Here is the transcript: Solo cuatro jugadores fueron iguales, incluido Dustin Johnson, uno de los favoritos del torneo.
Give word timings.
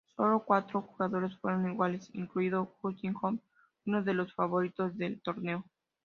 Solo 0.15 0.43
cuatro 0.43 0.81
jugadores 0.81 1.37
fueron 1.37 1.69
iguales, 1.69 2.09
incluido 2.13 2.75
Dustin 2.81 3.13
Johnson, 3.13 3.39
uno 3.85 4.01
de 4.01 4.15
los 4.15 4.33
favoritos 4.33 4.97
del 4.97 5.21
torneo. 5.21 5.63